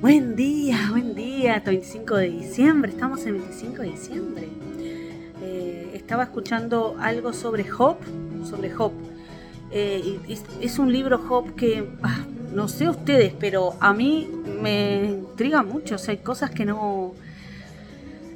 [0.00, 4.48] Buen día, buen día, 25 de diciembre, estamos en 25 de diciembre.
[5.42, 7.96] Eh, estaba escuchando algo sobre Job,
[8.48, 8.92] sobre Job.
[9.72, 10.20] Eh,
[10.60, 12.24] es, un libro Job que, ah,
[12.54, 14.30] no sé ustedes, pero a mí
[14.62, 17.14] me intriga mucho, o sea, hay cosas que no...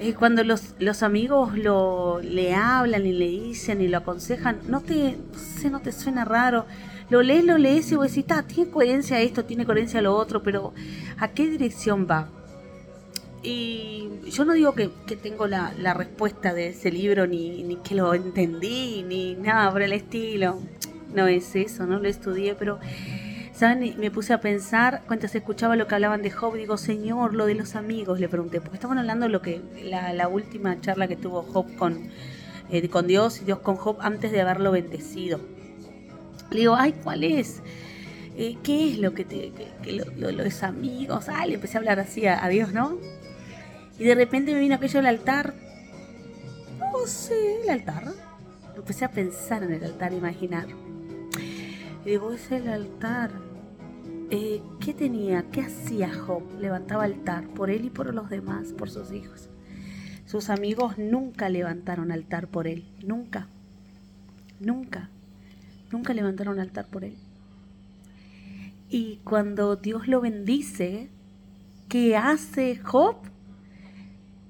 [0.00, 4.80] Eh, cuando los, los amigos lo, le hablan y le dicen y lo aconsejan, no
[4.80, 5.16] te,
[5.62, 6.66] no, no te suena raro
[7.10, 10.72] lo lees, lo lees y vos decís, tiene coherencia esto, tiene coherencia lo otro, pero
[11.18, 12.28] ¿a qué dirección va?
[13.42, 18.14] Y yo no digo que, tengo la, respuesta de ese libro, ni, ni que lo
[18.14, 20.60] entendí, ni nada por el estilo.
[21.14, 22.80] No es eso, no lo estudié, pero
[23.54, 23.94] ¿saben?
[23.98, 27.46] Me puse a pensar, cuando se escuchaba lo que hablaban de Job, digo, Señor, lo
[27.46, 31.16] de los amigos, le pregunté, porque estaban hablando de lo que, la, última charla que
[31.16, 32.08] tuvo Job con,
[32.70, 35.40] eh, con Dios y Dios con Job antes de haberlo bendecido.
[36.54, 37.62] Le digo, ay, ¿cuál es?
[38.36, 41.28] Eh, ¿Qué es lo que te, que, los amigos?
[41.28, 42.96] Ah, le empecé a hablar así a, Dios, ¿no?
[43.98, 45.54] Y de repente me vino aquello del altar.
[46.78, 48.04] No sé, el altar.
[48.76, 50.68] Empecé a pensar en el altar, a imaginar.
[52.04, 53.32] Y digo, es el altar.
[54.30, 55.46] Eh, ¿Qué tenía?
[55.50, 56.44] ¿Qué hacía Job?
[56.60, 59.48] Levantaba altar por él y por los demás, por sus hijos.
[60.24, 63.48] Sus amigos nunca levantaron altar por él, nunca,
[64.60, 65.10] nunca.
[65.94, 67.14] Nunca levantaron altar por él.
[68.90, 71.08] Y cuando Dios lo bendice,
[71.88, 73.14] ¿qué hace Job?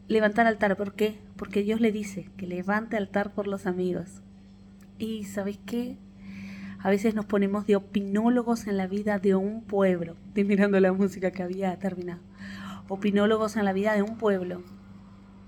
[0.09, 0.75] Levantar altar.
[0.79, 1.19] ¿Por qué?
[1.37, 4.23] Porque Dios le dice que levante altar por los amigos.
[4.99, 5.99] Y ¿sabéis qué?
[6.79, 10.17] A veces nos ponemos de opinólogos en la vida de un pueblo.
[10.29, 12.23] Estoy mirando la música que había terminado.
[12.89, 14.63] Opinólogos en la vida de un pueblo.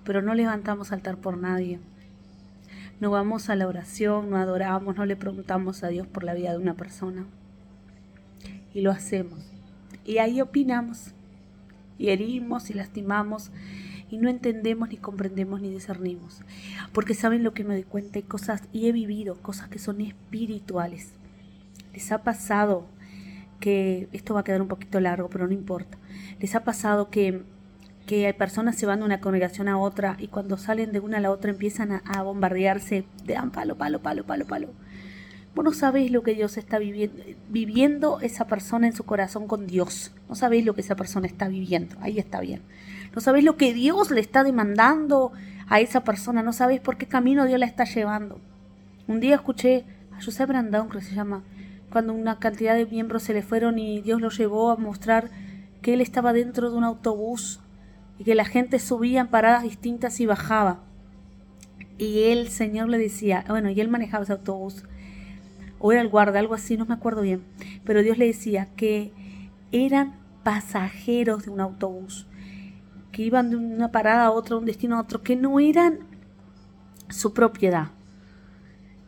[0.05, 1.81] Pero no levantamos altar por nadie
[3.01, 6.53] no vamos a la oración, no adoramos, no le preguntamos a Dios por la vida
[6.53, 7.27] de una persona.
[8.73, 9.53] Y lo hacemos.
[10.05, 11.13] Y ahí opinamos,
[11.99, 13.51] y herimos y lastimamos,
[14.11, 16.43] y no entendemos, ni comprendemos, ni discernimos.
[16.93, 21.13] Porque saben lo que me doy cuenta, cosas, y he vivido cosas que son espirituales.
[21.93, 22.87] Les ha pasado
[23.61, 25.99] que, esto va a quedar un poquito largo, pero no importa.
[26.39, 27.43] Les ha pasado que
[28.07, 31.19] que hay personas se van de una congregación a otra y cuando salen de una
[31.19, 34.69] a la otra empiezan a, bombardearse, de dan palo, palo, palo, palo, palo.
[35.55, 40.13] Vos no sabéis lo que Dios está viviendo, esa persona en su corazón con Dios.
[40.29, 41.97] No sabéis lo que esa persona está viviendo.
[42.01, 42.61] Ahí está bien.
[43.15, 45.33] No sabéis lo que Dios le está demandando
[45.69, 46.43] a esa persona.
[46.43, 48.39] No sabéis por qué camino Dios la está llevando.
[49.09, 49.85] Un día escuché
[50.17, 51.43] a José Brandon, que se llama,
[51.91, 55.31] cuando una cantidad de miembros se le fueron y Dios lo llevó a mostrar
[55.81, 57.61] que él estaba dentro de un autobús
[58.19, 60.81] y que la gente subía en paradas distintas y bajaba.
[61.99, 64.85] Y el Señor le decía, bueno, y él manejaba ese autobús,
[65.79, 67.43] o era el guarda, algo así, no me acuerdo bien,
[67.85, 69.13] pero Dios le decía que
[69.73, 72.27] eran pasajeros de un autobús,
[73.13, 76.01] que iban de una parada a otra, de un destino a otro, que no eran
[77.09, 77.89] su propiedad.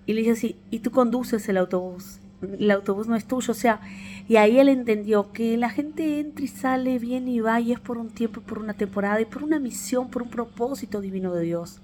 [0.07, 3.55] Y le dice así, y tú conduces el autobús, el autobús no es tuyo, o
[3.55, 3.81] sea,
[4.29, 7.81] y ahí él entendió que la gente entra y sale, viene y va, y es
[7.81, 11.43] por un tiempo, por una temporada, y por una misión, por un propósito divino de
[11.43, 11.81] Dios.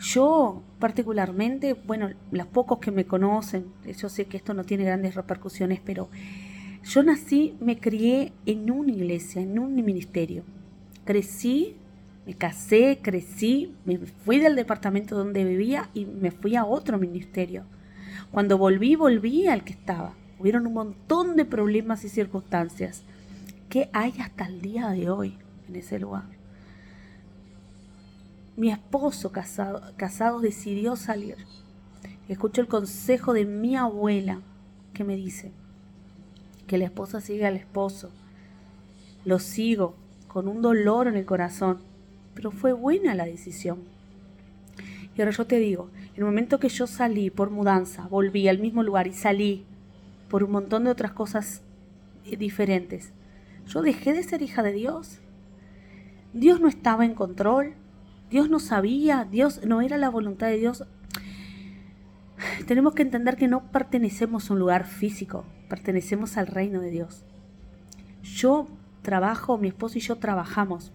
[0.00, 5.16] Yo particularmente, bueno, los pocos que me conocen, yo sé que esto no tiene grandes
[5.16, 6.08] repercusiones, pero
[6.84, 10.44] yo nací, me crié en una iglesia, en un ministerio.
[11.04, 11.74] Crecí,
[12.26, 17.64] me casé, crecí, me fui del departamento donde vivía y me fui a otro ministerio.
[18.30, 20.14] Cuando volví, volví al que estaba.
[20.38, 23.02] Hubieron un montón de problemas y circunstancias
[23.68, 25.36] que hay hasta el día de hoy
[25.68, 26.24] en ese lugar.
[28.56, 31.36] Mi esposo casado, casado decidió salir.
[32.28, 34.40] Escucho el consejo de mi abuela
[34.92, 35.52] que me dice
[36.66, 38.10] que la esposa sigue al esposo.
[39.24, 39.94] Lo sigo
[40.28, 41.78] con un dolor en el corazón,
[42.34, 43.78] pero fue buena la decisión.
[45.18, 48.60] Y ahora yo te digo, en el momento que yo salí por mudanza, volví al
[48.60, 49.66] mismo lugar y salí
[50.30, 51.62] por un montón de otras cosas
[52.24, 53.12] eh, diferentes.
[53.66, 55.18] Yo dejé de ser hija de Dios.
[56.32, 57.74] Dios no estaba en control.
[58.30, 59.26] Dios no sabía.
[59.28, 60.84] Dios no era la voluntad de Dios.
[62.68, 65.44] Tenemos que entender que no pertenecemos a un lugar físico.
[65.68, 67.24] Pertenecemos al reino de Dios.
[68.22, 68.68] Yo
[69.02, 70.92] trabajo, mi esposo y yo trabajamos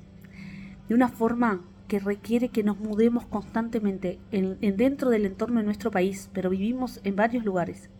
[0.88, 1.62] de una forma
[1.94, 7.00] que requiere que nos mudemos constantemente en, dentro del entorno de nuestro país, pero vivimos
[7.04, 7.92] en varios lugares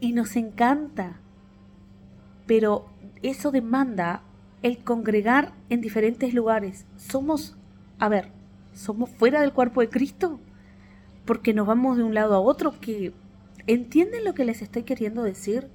[0.00, 1.20] y nos encanta,
[2.46, 2.86] pero
[3.22, 4.22] eso demanda
[4.62, 6.86] el congregar en diferentes lugares.
[6.96, 7.54] Somos,
[7.98, 8.30] a ver,
[8.72, 10.40] somos fuera del cuerpo de Cristo,
[11.26, 13.12] porque nos vamos de un lado a otro, que
[13.66, 15.68] entienden lo que les estoy queriendo decir.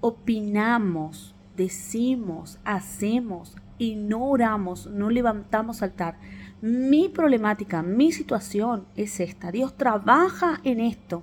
[0.00, 6.18] Opinamos, decimos, hacemos y no oramos, no levantamos altar,
[6.60, 9.50] mi problemática, mi situación es esta.
[9.50, 11.22] Dios trabaja en esto.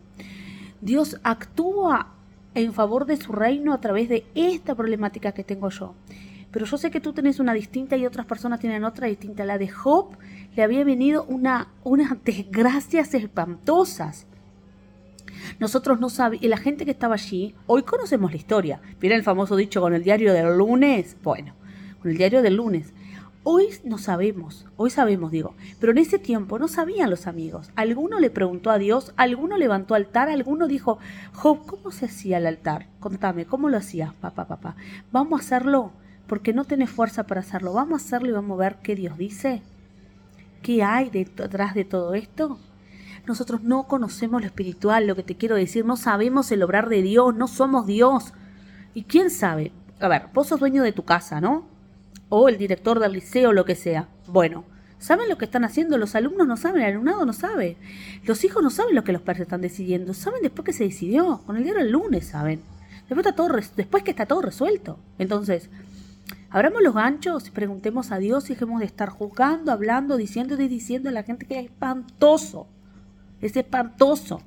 [0.81, 2.15] Dios actúa
[2.55, 5.93] en favor de su reino a través de esta problemática que tengo yo.
[6.49, 9.45] Pero yo sé que tú tenés una distinta y otras personas tienen otra distinta.
[9.45, 10.17] La de Job
[10.55, 14.25] le había venido una, unas desgracias espantosas.
[15.59, 18.81] Nosotros no sabíamos, la gente que estaba allí, hoy conocemos la historia.
[18.99, 21.15] ¿Vieron el famoso dicho con el diario del lunes?
[21.21, 21.53] Bueno,
[22.09, 22.93] el diario del lunes.
[23.43, 27.71] Hoy no sabemos, hoy sabemos, digo, pero en ese tiempo no sabían los amigos.
[27.75, 30.99] Alguno le preguntó a Dios, alguno levantó altar, alguno dijo,
[31.33, 32.87] Job, ¿cómo se hacía el altar?
[32.99, 34.75] Contame, ¿cómo lo hacías, papá, papá?
[35.13, 35.93] Vamos a hacerlo,
[36.27, 37.73] porque no tenés fuerza para hacerlo.
[37.73, 39.61] Vamos a hacerlo y vamos a ver qué Dios dice.
[40.61, 42.59] ¿Qué hay detrás de todo esto?
[43.25, 47.01] Nosotros no conocemos lo espiritual, lo que te quiero decir, no sabemos el obrar de
[47.01, 48.33] Dios, no somos Dios.
[48.93, 49.71] ¿Y quién sabe?
[49.99, 51.76] A ver, vos sos dueño de tu casa, ¿no?
[52.29, 54.07] O el director del liceo, lo que sea.
[54.27, 54.65] Bueno,
[54.99, 55.97] ¿saben lo que están haciendo?
[55.97, 57.77] Los alumnos no saben, el alumnado no sabe.
[58.25, 60.13] Los hijos no saben lo que los padres están decidiendo.
[60.13, 61.41] Saben después que se decidió.
[61.45, 62.61] Con el diario el lunes saben.
[63.07, 64.99] Después, está todo después que está todo resuelto.
[65.17, 65.69] Entonces,
[66.49, 70.67] abramos los ganchos y preguntemos a Dios y dejemos de estar juzgando, hablando, diciendo y
[70.67, 72.67] diciendo a la gente que es espantoso.
[73.41, 74.41] Es espantoso.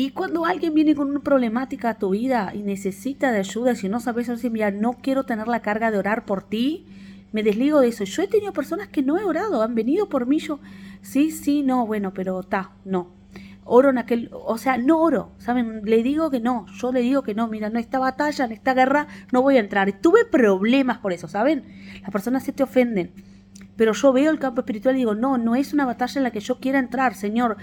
[0.00, 3.88] Y cuando alguien viene con una problemática a tu vida y necesita de ayuda, si
[3.88, 6.86] no sabes decir, mira, no quiero tener la carga de orar por ti,
[7.32, 8.04] me desligo de eso.
[8.04, 10.60] Yo he tenido personas que no he orado, han venido por mí, yo,
[11.02, 13.08] sí, sí, no, bueno, pero ta, no.
[13.64, 15.80] Oro en aquel, o sea, no oro, ¿saben?
[15.84, 18.74] Le digo que no, yo le digo que no, mira, en esta batalla, en esta
[18.74, 20.00] guerra, no voy a entrar.
[20.00, 21.64] Tuve problemas por eso, ¿saben?
[22.02, 23.10] Las personas se te ofenden.
[23.78, 26.32] Pero yo veo el campo espiritual y digo, no, no es una batalla en la
[26.32, 27.58] que yo quiera entrar, Señor.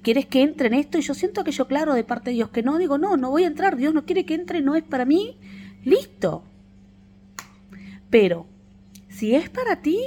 [0.00, 0.96] ¿Quieres que entre en esto?
[0.96, 3.44] Y yo siento aquello claro de parte de Dios, que no, digo, no, no voy
[3.44, 5.36] a entrar, Dios no quiere que entre, no es para mí,
[5.84, 6.44] listo.
[8.08, 8.46] Pero,
[9.10, 10.00] si es para ti,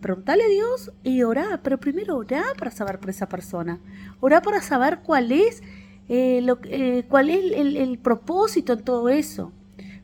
[0.00, 3.78] preguntale a Dios y orá, pero primero orá para saber por esa persona,
[4.18, 5.62] orá para saber cuál es,
[6.08, 9.52] eh, lo, eh, cuál es el, el propósito en todo eso.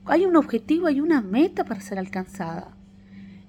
[0.05, 2.74] Hay un objetivo, hay una meta para ser alcanzada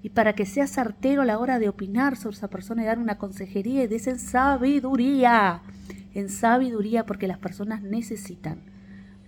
[0.05, 2.99] y para que sea certero a la hora de opinar sobre esa persona y dar
[2.99, 5.63] una consejería y des en sabiduría,
[6.13, 8.59] en sabiduría porque las personas necesitan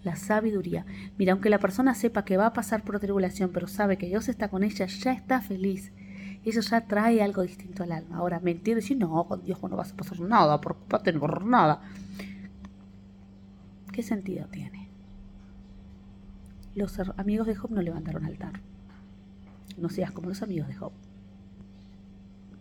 [0.04, 0.86] la sabiduría.
[1.18, 4.30] Mira, aunque la persona sepa que va a pasar por tribulación, pero sabe que Dios
[4.30, 5.92] está con ella, ya está feliz.
[6.46, 8.18] Eso ya trae algo distinto al alma.
[8.18, 11.82] Ahora, mentir decir, no, con Dios no vas a pasar nada, preocupate por nada.
[13.92, 14.90] ¿Qué sentido tiene?
[16.76, 18.62] Los amigos de Job no levantaron altar
[19.78, 20.92] no seas como los amigos de Job.